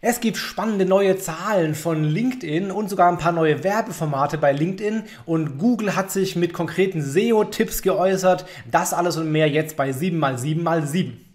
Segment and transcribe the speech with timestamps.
[0.00, 5.02] Es gibt spannende neue Zahlen von LinkedIn und sogar ein paar neue Werbeformate bei LinkedIn
[5.26, 8.46] und Google hat sich mit konkreten SEO-Tipps geäußert.
[8.70, 11.27] Das alles und mehr jetzt bei 7x7x7.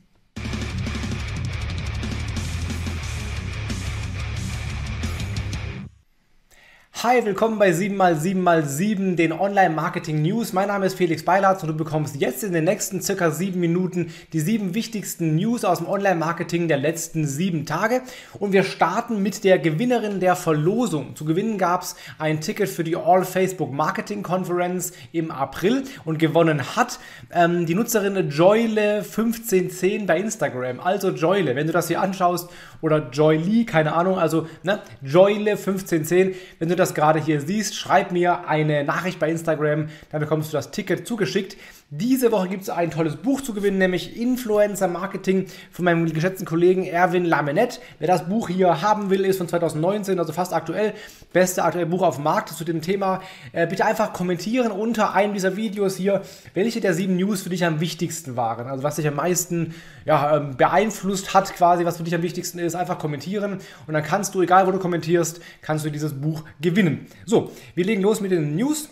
[7.06, 10.54] Hi, willkommen bei 7x7x7, den Online-Marketing-News.
[10.54, 14.14] Mein Name ist Felix Beilatz und du bekommst jetzt in den nächsten circa sieben Minuten
[14.32, 18.04] die sieben wichtigsten News aus dem Online-Marketing der letzten sieben Tage.
[18.40, 21.14] Und wir starten mit der Gewinnerin der Verlosung.
[21.18, 26.20] Zu gewinnen gab es ein Ticket für die All Facebook Marketing Conference im April und
[26.20, 27.00] gewonnen hat
[27.34, 30.80] ähm, die Nutzerin Joyle1510 bei Instagram.
[30.80, 36.70] Also Joyle, wenn du das hier anschaust oder Joylee, keine Ahnung, also ne, Joyle1510, wenn
[36.70, 40.72] du das gerade hier siehst, schreib mir eine Nachricht bei Instagram, dann bekommst du das
[40.72, 41.58] Ticket zugeschickt.
[41.90, 46.46] Diese Woche gibt es ein tolles Buch zu gewinnen, nämlich Influencer Marketing von meinem geschätzten
[46.46, 47.82] Kollegen Erwin Lamenet.
[48.00, 50.94] Wer das Buch hier haben will, ist von 2019, also fast aktuell.
[51.34, 53.22] Beste aktuelle Buch auf dem Markt zu dem Thema.
[53.52, 56.24] Äh, bitte einfach kommentieren unter einem dieser Videos hier,
[56.56, 58.68] welche der sieben News für dich am wichtigsten waren.
[58.68, 62.58] Also was dich am meisten ja, ähm, beeinflusst hat, quasi, was für dich am wichtigsten
[62.58, 62.74] ist.
[62.76, 67.06] Einfach kommentieren und dann kannst du, egal wo du kommentierst, kannst du dieses Buch gewinnen.
[67.26, 68.90] So, wir legen los mit den News.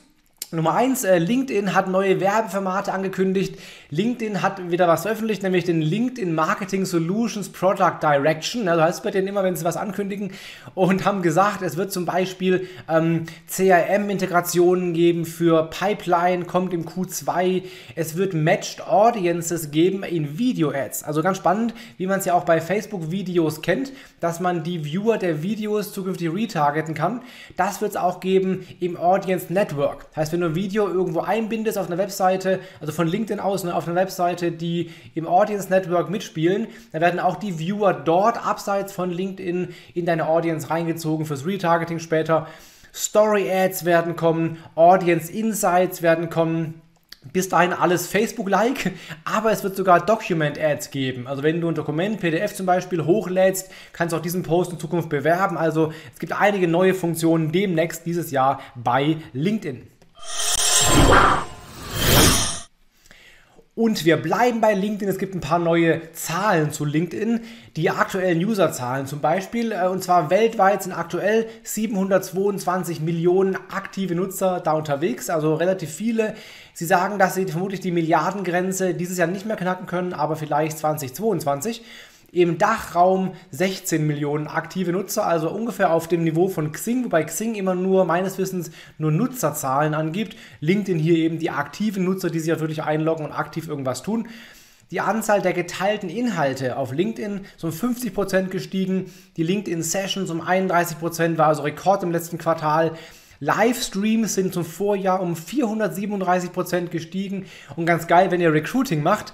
[0.54, 3.58] Nummer eins, äh, LinkedIn hat neue Werbeformate angekündigt.
[3.90, 8.68] LinkedIn hat wieder was veröffentlicht, nämlich den LinkedIn Marketing Solutions Product Direction.
[8.68, 10.34] Also heißt es bei denen immer, wenn sie was ankündigen
[10.76, 17.64] und haben gesagt, es wird zum Beispiel ähm, CRM-Integrationen geben für Pipeline, kommt im Q2.
[17.96, 21.04] Es wird Matched Audiences geben in Video-Ads.
[21.04, 25.18] Also ganz spannend, wie man es ja auch bei Facebook-Videos kennt, dass man die Viewer
[25.18, 27.22] der Videos zukünftig retargeten kann.
[27.56, 30.08] Das wird es auch geben im Audience Network.
[30.14, 33.76] Heißt, wenn du ein Video irgendwo einbindest auf einer Webseite, also von LinkedIn aus, ne,
[33.76, 38.94] auf einer Webseite, die im Audience Network mitspielen, dann werden auch die Viewer dort abseits
[38.94, 42.48] von LinkedIn in deine Audience reingezogen fürs Retargeting später.
[42.94, 46.82] Story Ads werden kommen, Audience Insights werden kommen.
[47.34, 48.94] Bis dahin alles Facebook-like,
[49.26, 51.28] aber es wird sogar Document-Ads geben.
[51.28, 54.80] Also wenn du ein Dokument, PDF zum Beispiel, hochlädst, kannst du auch diesen Post in
[54.80, 55.56] Zukunft bewerben.
[55.56, 59.88] Also es gibt einige neue Funktionen demnächst dieses Jahr bei LinkedIn.
[63.74, 65.08] Und wir bleiben bei LinkedIn.
[65.08, 67.40] Es gibt ein paar neue Zahlen zu LinkedIn.
[67.78, 69.72] Die aktuellen Userzahlen zum Beispiel.
[69.72, 75.30] Äh, und zwar weltweit sind aktuell 722 Millionen aktive Nutzer da unterwegs.
[75.30, 76.36] Also relativ viele.
[76.74, 80.78] Sie sagen, dass sie vermutlich die Milliardengrenze dieses Jahr nicht mehr knacken können, aber vielleicht
[80.78, 81.82] 2022
[82.32, 87.56] im Dachraum 16 Millionen aktive Nutzer, also ungefähr auf dem Niveau von Xing, wobei Xing
[87.56, 90.38] immer nur meines Wissens nur Nutzerzahlen angibt.
[90.62, 94.28] LinkedIn hier eben die aktiven Nutzer, die sich wirklich einloggen und aktiv irgendwas tun.
[94.92, 99.12] Die Anzahl der geteilten Inhalte auf LinkedIn ist um 50% gestiegen.
[99.38, 102.92] Die LinkedIn Sessions um 31% war also Rekord im letzten Quartal.
[103.40, 107.46] Livestreams sind zum Vorjahr um 437% gestiegen.
[107.76, 109.34] Und ganz geil, wenn ihr Recruiting macht,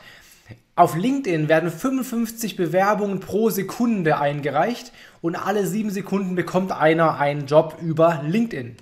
[0.76, 4.92] auf LinkedIn werden 55 Bewerbungen pro Sekunde eingereicht
[5.22, 8.78] und alle sieben Sekunden bekommt einer einen Job über LinkedIn.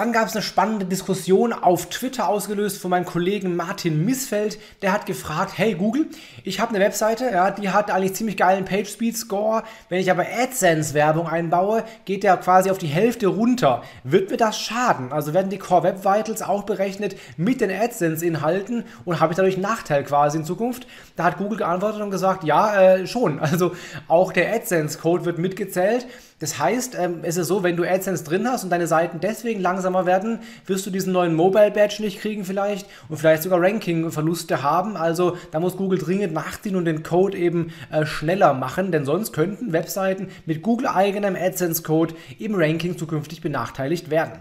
[0.00, 4.58] Dann gab es eine spannende Diskussion auf Twitter ausgelöst von meinem Kollegen Martin Missfeld.
[4.80, 6.06] Der hat gefragt, hey Google,
[6.42, 9.62] ich habe eine Webseite, ja, die hat eigentlich ziemlich geilen PageSpeed-Score.
[9.90, 13.82] Wenn ich aber AdSense-Werbung einbaue, geht der quasi auf die Hälfte runter.
[14.02, 15.12] Wird mir das schaden?
[15.12, 19.56] Also werden die Core Web Vitals auch berechnet mit den AdSense-Inhalten und habe ich dadurch
[19.56, 20.86] einen Nachteil quasi in Zukunft?
[21.16, 23.38] Da hat Google geantwortet und gesagt, ja, äh, schon.
[23.50, 23.72] Also
[24.08, 26.06] auch der AdSense-Code wird mitgezählt.
[26.40, 29.60] Das heißt, ähm, es ist so, wenn du AdSense drin hast und deine Seiten deswegen
[29.90, 34.62] langsamer werden, wirst du diesen neuen Mobile Badge nicht kriegen vielleicht und vielleicht sogar Ranking-Verluste
[34.62, 34.96] haben.
[34.96, 39.32] Also da muss Google dringend nachziehen und den Code eben äh, schneller machen, denn sonst
[39.32, 44.32] könnten Webseiten mit Google eigenem AdSense-Code im Ranking zukünftig benachteiligt werden.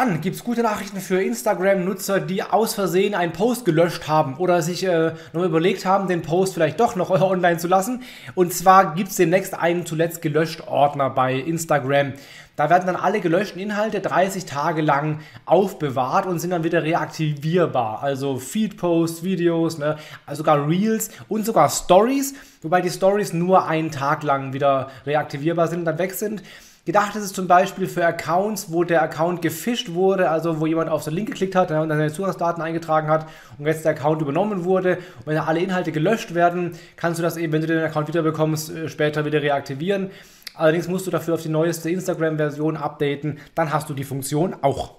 [0.00, 4.62] Dann gibt es gute Nachrichten für Instagram-Nutzer, die aus Versehen einen Post gelöscht haben oder
[4.62, 8.04] sich äh, noch überlegt haben, den Post vielleicht doch noch online zu lassen.
[8.36, 12.12] Und zwar gibt es demnächst einen zuletzt gelöscht Ordner bei Instagram.
[12.54, 18.00] Da werden dann alle gelöschten Inhalte 30 Tage lang aufbewahrt und sind dann wieder reaktivierbar.
[18.00, 19.96] Also Feed-Posts, Videos, ne?
[20.26, 25.66] also sogar Reels und sogar Stories, wobei die Stories nur einen Tag lang wieder reaktivierbar
[25.66, 26.44] sind und dann weg sind.
[26.88, 30.88] Gedacht ist es zum Beispiel für Accounts, wo der Account gefischt wurde, also wo jemand
[30.88, 33.26] auf den Link geklickt hat und dann seine Zugangsdaten eingetragen hat
[33.58, 34.96] und jetzt der Account übernommen wurde.
[35.18, 38.70] Und wenn alle Inhalte gelöscht werden, kannst du das eben, wenn du den Account wiederbekommst,
[38.70, 40.10] äh, später wieder reaktivieren.
[40.54, 44.94] Allerdings musst du dafür auf die neueste Instagram-Version updaten, dann hast du die Funktion auch.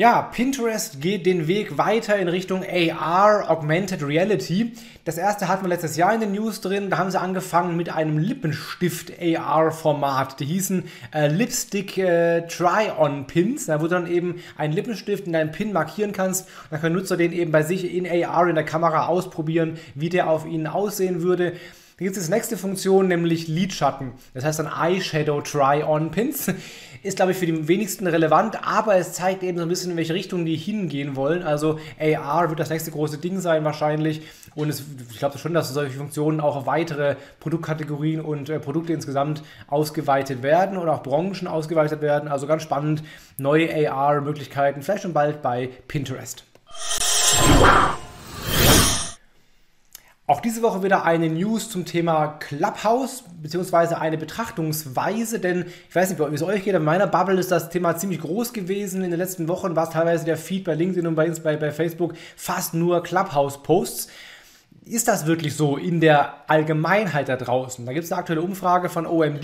[0.00, 4.72] Ja, Pinterest geht den Weg weiter in Richtung AR, Augmented Reality.
[5.04, 6.88] Das erste hatten wir letztes Jahr in den News drin.
[6.88, 10.40] Da haben sie angefangen mit einem Lippenstift-AR-Format.
[10.40, 13.68] Die hießen äh, Lipstick äh, Try-On-Pins.
[13.68, 16.48] Wo du dann eben einen Lippenstift in deinem Pin markieren kannst.
[16.70, 20.08] Dann kann der Nutzer den eben bei sich in AR in der Kamera ausprobieren, wie
[20.08, 21.52] der auf ihnen aussehen würde.
[22.00, 24.12] Dann gibt es die nächste Funktion, nämlich Lidschatten.
[24.32, 26.50] Das heißt dann Eyeshadow Try-On Pins.
[27.02, 29.96] Ist, glaube ich, für die wenigsten relevant, aber es zeigt eben so ein bisschen, in
[29.98, 31.42] welche Richtung die hingehen wollen.
[31.42, 34.22] Also AR wird das nächste große Ding sein wahrscheinlich.
[34.54, 38.94] Und es, ich glaube schon, dass solche Funktionen auch auf weitere Produktkategorien und äh, Produkte
[38.94, 42.30] insgesamt ausgeweitet werden oder auch Branchen ausgeweitet werden.
[42.30, 43.02] Also ganz spannend,
[43.36, 46.44] neue AR-Möglichkeiten, vielleicht schon bald bei Pinterest.
[50.30, 56.08] Auch diese Woche wieder eine News zum Thema Clubhouse, beziehungsweise eine Betrachtungsweise, denn ich weiß
[56.08, 59.02] nicht, wie es euch geht, in meiner Bubble ist das Thema ziemlich groß gewesen.
[59.02, 61.72] In den letzten Wochen war es teilweise der Feed bei LinkedIn und bei, bei, bei
[61.72, 64.06] Facebook fast nur Clubhouse-Posts.
[64.84, 67.84] Ist das wirklich so in der Allgemeinheit da draußen?
[67.84, 69.42] Da gibt es eine aktuelle Umfrage von OMD.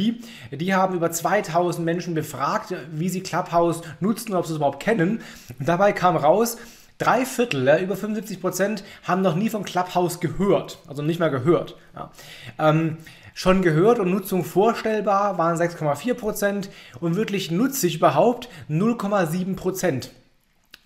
[0.52, 4.78] Die haben über 2000 Menschen befragt, wie sie Clubhouse nutzen und ob sie es überhaupt
[4.78, 5.20] kennen.
[5.58, 6.58] Und dabei kam raus,
[6.98, 10.78] Drei Viertel, ja, über 75 Prozent, haben noch nie von Clubhouse gehört.
[10.86, 11.76] Also nicht mal gehört.
[11.94, 12.10] Ja.
[12.58, 12.96] Ähm,
[13.34, 16.70] schon gehört und Nutzung vorstellbar waren 6,4 Prozent
[17.00, 20.10] und wirklich nutzig überhaupt 0,7 Prozent.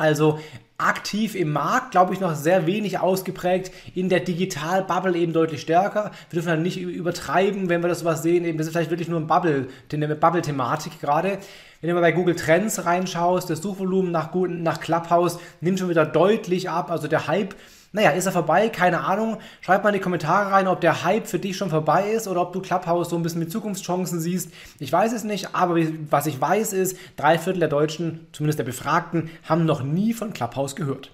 [0.01, 0.39] Also
[0.79, 6.11] aktiv im Markt, glaube ich, noch sehr wenig ausgeprägt, in der Digital-Bubble eben deutlich stärker.
[6.31, 9.09] Wir dürfen dann nicht übertreiben, wenn wir das sowas sehen, eben, das ist vielleicht wirklich
[9.09, 11.37] nur ein Bubble, eine Bubble-Thematik gerade.
[11.83, 16.07] Wenn du mal bei Google Trends reinschaust, das Suchvolumen nach, nach Clubhouse nimmt schon wieder
[16.07, 17.55] deutlich ab, also der Hype
[17.93, 18.69] naja, ist er vorbei?
[18.69, 19.39] Keine Ahnung.
[19.61, 22.43] Schreib mal in die Kommentare rein, ob der Hype für dich schon vorbei ist oder
[22.43, 24.53] ob du Clubhouse so ein bisschen mit Zukunftschancen siehst.
[24.79, 25.77] Ich weiß es nicht, aber
[26.09, 30.33] was ich weiß ist, drei Viertel der Deutschen, zumindest der Befragten, haben noch nie von
[30.33, 31.11] Clubhouse gehört.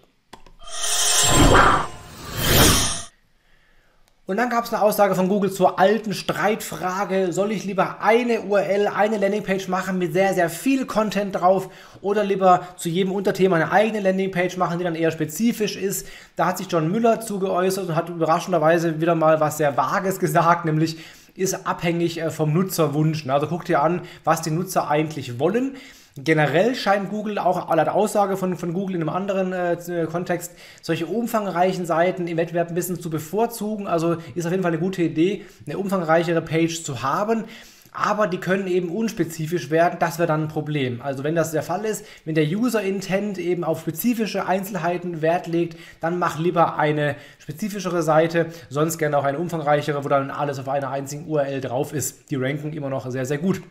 [4.28, 8.40] Und dann gab es eine Aussage von Google zur alten Streitfrage, soll ich lieber eine
[8.40, 11.68] URL, eine Landingpage machen mit sehr, sehr viel Content drauf
[12.00, 16.08] oder lieber zu jedem Unterthema eine eigene Landingpage machen, die dann eher spezifisch ist.
[16.34, 20.64] Da hat sich John Müller zugeäußert und hat überraschenderweise wieder mal was sehr Vages gesagt,
[20.64, 20.98] nämlich
[21.36, 23.28] ist abhängig äh, vom Nutzerwunsch.
[23.28, 25.76] Also guck dir an, was die Nutzer eigentlich wollen.
[26.18, 31.04] Generell scheint Google auch laut Aussage von, von Google in einem anderen äh, Kontext solche
[31.04, 33.86] umfangreichen Seiten im Wettbewerb ein bisschen zu bevorzugen.
[33.86, 37.44] Also ist auf jeden Fall eine gute Idee, eine umfangreichere Page zu haben.
[37.92, 41.00] Aber die können eben unspezifisch werden, das wäre dann ein Problem.
[41.02, 45.46] Also wenn das der Fall ist, wenn der User Intent eben auf spezifische Einzelheiten Wert
[45.46, 50.58] legt, dann mach lieber eine spezifischere Seite, sonst gerne auch eine umfangreichere, wo dann alles
[50.58, 52.30] auf einer einzigen URL drauf ist.
[52.30, 53.62] Die ranken immer noch sehr, sehr gut.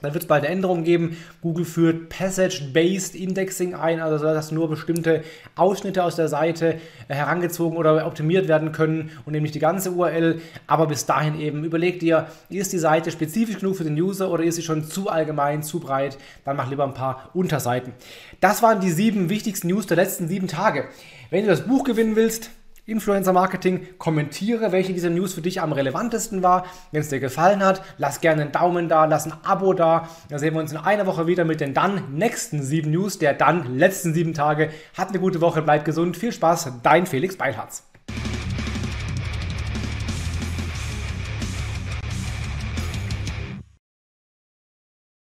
[0.00, 1.16] Dann wird es bald eine Änderung geben.
[1.42, 5.24] Google führt Passage-Based Indexing ein, also dass nur bestimmte
[5.56, 6.74] Ausschnitte aus der Seite
[7.08, 10.40] äh, herangezogen oder optimiert werden können und nämlich die ganze URL.
[10.68, 14.44] Aber bis dahin eben überlegt ihr, ist die Seite spezifisch genug für den User oder
[14.44, 16.16] ist sie schon zu allgemein, zu breit?
[16.44, 17.92] Dann mach lieber ein paar Unterseiten.
[18.40, 20.84] Das waren die sieben wichtigsten News der letzten sieben Tage.
[21.30, 22.50] Wenn du das Buch gewinnen willst,
[22.88, 23.86] Influencer Marketing.
[23.98, 26.64] Kommentiere, welche dieser News für dich am relevantesten war.
[26.90, 30.08] Wenn es dir gefallen hat, lass gerne einen Daumen da, lass ein Abo da.
[30.30, 33.34] Dann sehen wir uns in einer Woche wieder mit den dann nächsten sieben News der
[33.34, 34.70] dann letzten sieben Tage.
[34.96, 37.84] Hat eine gute Woche, bleib gesund, viel Spaß, dein Felix Beilharz.